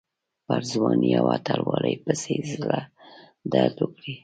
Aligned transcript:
پر 0.47 0.61
ځوانۍ 0.71 1.11
او 1.19 1.25
اتلولۍ 1.35 1.95
پسې 2.03 2.31
یې 2.37 2.43
زړه 2.55 2.79
درد 3.53 3.77
وکړي. 3.81 4.13